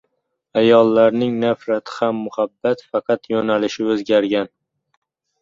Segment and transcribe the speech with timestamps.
[0.61, 4.53] Ayollarning nafrati ham muhabbat– faqat yo‘nalishi o‘zgargan.